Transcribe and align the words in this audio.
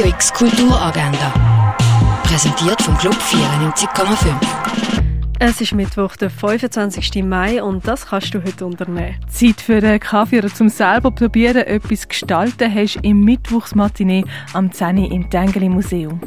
Radio 0.00 0.14
X 0.14 0.32
Kulturagenda. 0.32 1.76
Präsentiert 2.22 2.80
vom 2.80 2.96
Club 2.96 3.14
94,5. 3.14 4.34
Es 5.38 5.60
ist 5.60 5.74
Mittwoch, 5.74 6.16
der 6.16 6.30
25. 6.30 7.22
Mai 7.22 7.62
und 7.62 7.86
das 7.86 8.06
kannst 8.06 8.32
du 8.32 8.42
heute 8.42 8.64
unternehmen. 8.64 9.16
Zeit 9.28 9.60
für 9.60 9.76
einen 9.76 10.00
Kaffee 10.00 10.38
oder 10.38 10.48
zum 10.48 10.70
selber 10.70 11.10
probieren, 11.10 11.66
etwas 11.66 12.08
gestalten 12.08 12.74
hast 12.74 12.96
im 13.02 13.24
Mittwochsmatinee 13.24 14.24
am 14.54 14.72
10 14.72 15.04
im 15.04 15.28
Tengeli 15.28 15.68
Museum. 15.68 16.18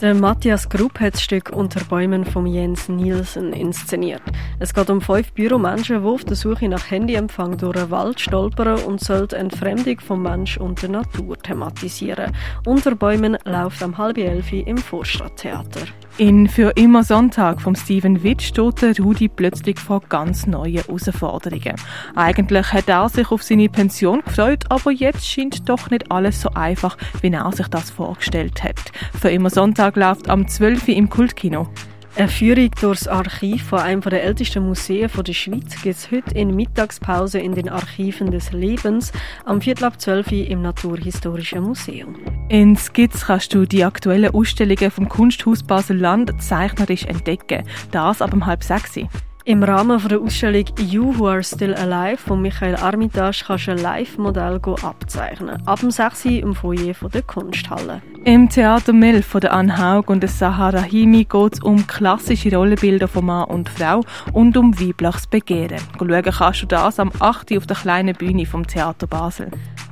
Der 0.00 0.14
Matthias 0.14 0.66
Grupp 0.66 0.98
hat 0.98 1.12
das 1.12 1.22
Stück 1.22 1.50
Unter 1.50 1.84
Bäumen 1.84 2.24
von 2.24 2.46
Jens 2.46 2.88
Nielsen 2.88 3.52
inszeniert. 3.52 4.22
Es 4.58 4.72
geht 4.72 4.88
um 4.88 5.02
fünf 5.02 5.30
Büromenschen, 5.32 6.00
die 6.00 6.08
auf 6.08 6.24
der 6.24 6.36
Suche 6.36 6.70
nach 6.70 6.90
Handyempfang 6.90 7.58
durch 7.58 7.76
einen 7.76 7.90
Wald 7.90 8.18
stolpern 8.18 8.80
und 8.84 9.02
sollte 9.02 9.36
Entfremdung 9.36 10.00
vom 10.00 10.22
Mensch 10.22 10.56
und 10.56 10.80
der 10.80 10.88
Natur 10.88 11.36
thematisieren. 11.36 12.34
Unter 12.64 12.94
Bäumen 12.94 13.36
läuft 13.44 13.82
am 13.82 13.98
halb 13.98 14.16
elf 14.16 14.50
im 14.50 14.78
Vorstadttheater. 14.78 15.82
In 16.18 16.48
Für 16.48 16.70
immer 16.76 17.02
Sonntag 17.02 17.62
vom 17.62 17.74
Steven 17.74 18.22
Witt 18.22 18.42
steht 18.42 19.00
Rudi 19.00 19.28
plötzlich 19.28 19.78
vor 19.78 20.02
ganz 20.08 20.46
neuen 20.46 20.74
Herausforderungen. 20.74 21.76
Eigentlich 22.14 22.72
hat 22.72 22.88
er 22.88 23.08
sich 23.08 23.30
auf 23.30 23.42
seine 23.42 23.68
Pension 23.68 24.20
gefreut, 24.22 24.64
aber 24.68 24.90
jetzt 24.90 25.26
scheint 25.26 25.68
doch 25.68 25.88
nicht 25.90 26.10
alles 26.10 26.42
so 26.42 26.50
einfach, 26.50 26.98
wie 27.22 27.30
er 27.30 27.50
sich 27.52 27.68
das 27.68 27.90
vorgestellt 27.90 28.62
hat. 28.62 28.92
Für 29.18 29.30
immer 29.30 29.50
Sonntag 29.50 29.96
läuft 29.96 30.28
am 30.28 30.46
12. 30.46 30.88
Uhr 30.88 30.94
im 30.94 31.08
Kultkino. 31.08 31.68
Eine 32.16 32.28
Führung 32.28 32.70
durchs 32.80 33.06
Archiv 33.06 33.62
von 33.62 33.78
einem 33.78 34.00
der 34.00 34.24
ältesten 34.24 34.66
Museen 34.66 35.08
der 35.14 35.32
Schweiz 35.32 35.80
gibt 35.82 35.96
es 35.96 36.10
heute 36.10 36.34
in 36.34 36.54
Mittagspause 36.56 37.38
in 37.38 37.54
den 37.54 37.68
Archiven 37.68 38.30
des 38.30 38.52
Lebens 38.52 39.12
am 39.44 39.60
Viertel 39.60 39.84
ab 39.84 40.00
12 40.00 40.32
Uhr 40.32 40.46
im 40.46 40.60
Naturhistorischen 40.60 41.62
Museum. 41.62 42.16
In 42.48 42.76
Skizz 42.76 43.26
kannst 43.26 43.54
du 43.54 43.64
die 43.64 43.84
aktuellen 43.84 44.34
Ausstellungen 44.34 44.90
vom 44.90 45.08
Kunsthaus 45.08 45.62
Basel-Land 45.62 46.42
zeichnerisch 46.42 47.04
entdecken. 47.04 47.64
Das 47.92 48.20
ab 48.20 48.32
um 48.32 48.44
halb 48.44 48.64
sechs. 48.64 48.98
Im 49.46 49.62
Rahmen 49.62 50.06
der 50.06 50.20
Ausstellung 50.20 50.66
You 50.78 51.18
Who 51.18 51.26
Are 51.26 51.42
Still 51.42 51.74
Alive 51.74 52.18
von 52.18 52.42
Michael 52.42 52.76
Armitage 52.76 53.44
kannst 53.46 53.68
du 53.68 53.70
ein 53.70 53.78
Live-Modell 53.78 54.60
abzeichnen. 54.82 55.66
Ab 55.66 55.80
dem 55.80 55.90
6 55.90 56.26
Uhr 56.26 56.32
im 56.32 56.54
Foyer 56.54 56.94
der 57.12 57.22
Kunsthalle. 57.22 58.02
Im 58.24 58.50
Theater 58.50 58.92
Mill 58.92 59.22
von 59.22 59.40
der 59.40 59.54
Anne 59.54 59.78
Haug 59.78 60.10
und 60.10 60.20
der 60.20 60.28
Sahara 60.28 60.82
Himi 60.82 61.24
geht 61.24 61.54
es 61.54 61.62
um 61.62 61.86
klassische 61.86 62.54
Rollenbilder 62.54 63.08
von 63.08 63.24
Mann 63.24 63.48
und 63.48 63.70
Frau 63.70 64.04
und 64.34 64.58
um 64.58 64.78
weibliches 64.78 65.26
Begehren. 65.26 65.80
Schauen 65.98 66.22
kannst 66.22 66.62
du 66.62 66.66
das 66.66 67.00
am 67.00 67.10
8. 67.18 67.56
auf 67.56 67.66
der 67.66 67.76
kleinen 67.76 68.14
Bühne 68.14 68.44
vom 68.44 68.66
Theater 68.66 69.06
Basel. 69.06 69.50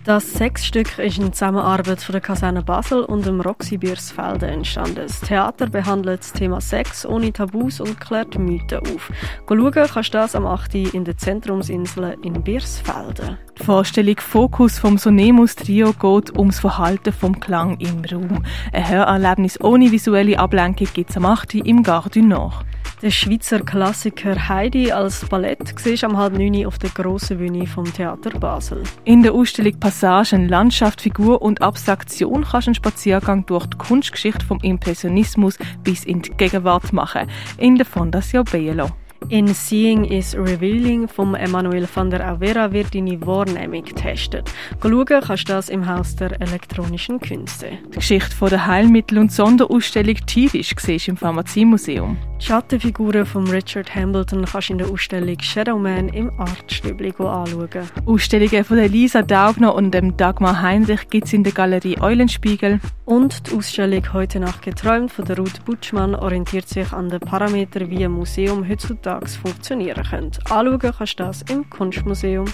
Das 0.09 0.33
Sechsstück 0.33 0.99
ist 0.99 1.19
in 1.19 1.35
Zusammenarbeit 1.35 2.01
von 2.01 2.15
der 2.15 2.23
Kaserne 2.23 2.63
Basel 2.63 3.05
und 3.05 3.27
dem 3.27 3.43
Roxy 3.43 3.77
Biersfelde 3.77 4.47
entstanden. 4.47 5.03
Das 5.07 5.21
Theater 5.21 5.67
behandelt 5.67 6.21
das 6.21 6.33
Thema 6.33 6.63
Sex 6.63 7.05
ohne 7.05 7.31
Tabus 7.31 7.79
und 7.79 8.01
klärt 8.01 8.39
Mythen 8.39 8.79
auf. 8.79 9.13
Schauen 9.47 9.71
kannst 9.71 10.15
du 10.15 10.17
das 10.17 10.35
am 10.35 10.47
8. 10.47 10.77
in 10.77 11.05
der 11.05 11.19
Zentrumsinsel 11.19 12.17
in 12.23 12.43
Biersfelde. 12.43 13.37
Die 13.61 13.65
Vorstellung 13.65 14.17
Fokus 14.17 14.79
vom 14.79 14.97
Sonemus 14.97 15.57
Trio 15.57 15.93
geht 15.93 16.35
ums 16.39 16.59
Verhalten 16.59 17.13
vom 17.13 17.39
Klang 17.39 17.77
im 17.77 18.03
Raum. 18.11 18.47
Ein 18.73 18.89
Hörerlebnis 18.89 19.61
ohne 19.61 19.93
visuelle 19.93 20.39
Ablenkung 20.39 20.89
gibt 20.95 21.11
es 21.11 21.19
am 21.19 21.27
8. 21.27 21.57
im 21.57 21.83
Gare 21.83 22.09
Nord. 22.21 22.65
Der 23.01 23.13
Schweizer 23.13 23.61
Klassiker 23.61 24.49
Heidi 24.49 24.91
als 24.91 25.25
Ballett 25.25 25.73
siehst 25.79 26.03
am 26.03 26.17
halb 26.17 26.37
neun 26.37 26.67
auf 26.67 26.79
der 26.79 26.91
grossen 26.91 27.39
Bühne 27.39 27.65
vom 27.65 27.85
Theater 27.85 28.37
Basel. 28.41 28.83
In 29.05 29.23
der 29.23 29.35
Ausstellung 29.35 29.79
Passagen 29.79 30.49
Landschaft, 30.49 31.03
Figur 31.03 31.41
und 31.41 31.63
Abstraktion 31.63 32.43
kannst 32.43 32.67
du 32.67 32.71
einen 32.71 32.75
Spaziergang 32.75 33.47
durch 33.47 33.67
die 33.67 33.79
Kunstgeschichte 33.79 34.45
vom 34.45 34.59
Impressionismus 34.63 35.59
bis 35.85 36.03
in 36.05 36.23
die 36.23 36.31
Gegenwart 36.31 36.93
machen. 36.93 37.29
In 37.59 37.77
der 37.77 37.87
Fondation 37.87 38.45
Bielo. 38.45 38.89
In 39.29 39.47
Seeing 39.47 40.05
is 40.05 40.35
Revealing 40.35 41.07
von 41.07 41.37
Emanuel 41.37 41.87
van 41.93 42.11
der 42.11 42.27
Avera 42.27 42.73
wird 42.73 42.97
deine 42.97 43.25
Wahrnehmung 43.25 43.85
getestet. 43.85 44.51
Schauen 44.83 45.07
kannst 45.07 45.49
du 45.49 45.53
das 45.53 45.69
im 45.69 45.87
Haus 45.87 46.17
der 46.17 46.41
elektronischen 46.41 47.21
Künste. 47.21 47.79
Die 47.93 47.97
Geschichte 47.97 48.35
von 48.35 48.49
der 48.49 48.67
Heilmittel- 48.67 49.19
und 49.19 49.31
Sonderausstellung 49.31 50.17
Tierisch 50.27 50.75
siehst 50.77 51.07
im 51.07 51.17
Pharmaziemuseum. 51.17 52.17
Die 52.41 52.47
Schattenfiguren 52.47 53.27
von 53.27 53.49
Richard 53.49 53.93
Hambleton 53.95 54.45
kannst 54.45 54.69
du 54.69 54.73
in 54.75 54.79
der 54.79 54.89
Ausstellung 54.89 55.41
Shadowman 55.41 56.09
im 56.09 56.31
Artstübli 56.39 57.13
anschauen. 57.19 57.69
Ausstellungen 58.07 58.65
von 58.65 58.79
Lisa 58.79 59.23
Daugner 59.23 59.75
und 59.75 59.93
dem 59.93 60.17
Dagmar 60.17 60.63
Heinrich 60.63 61.09
gibt 61.11 61.27
es 61.27 61.33
in 61.33 61.43
der 61.43 61.53
Galerie 61.53 62.01
Eulenspiegel. 62.01 62.79
Und 63.05 63.51
die 63.51 63.57
Ausstellung 63.57 64.03
«Heute 64.13 64.39
Nacht 64.39 64.63
geträumt» 64.63 65.11
von 65.11 65.25
der 65.25 65.37
Ruth 65.37 65.65
Butschmann 65.65 66.15
orientiert 66.15 66.69
sich 66.69 66.93
an 66.93 67.09
den 67.09 67.21
Parametern, 67.21 67.91
wie 67.91 68.05
ein 68.05 68.13
Museum 68.13 68.69
heutzutage 68.69 69.27
funktionieren 69.27 70.05
könnte. 70.05 70.41
Anschauen 70.49 70.93
kannst 70.97 71.19
du 71.19 71.25
das 71.25 71.43
im 71.51 71.69
Kunstmuseum. 71.69 72.47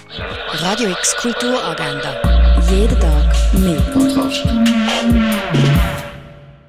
Radio 0.63 0.89
X 0.89 1.15
Kulturagenda. 1.17 2.21
Jeden 2.71 2.99
Tag 2.99 3.53
mehr. 3.53 3.81
Podcast. 3.93 4.47